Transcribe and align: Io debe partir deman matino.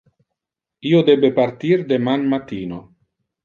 Io 0.93 1.03
debe 1.11 1.31
partir 1.41 1.79
deman 1.95 2.27
matino. 2.35 2.85